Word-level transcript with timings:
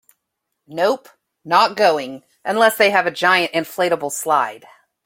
Nope, 0.65 1.09
not 1.45 1.77
going 1.77 2.23
unless 2.43 2.75
they 2.75 2.89
have 2.89 3.05
a 3.05 3.11
giant 3.11 3.51
inflatable 3.53 4.11
slide. 4.11 4.65